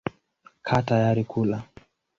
[0.67, 1.57] Kaa tayari kula.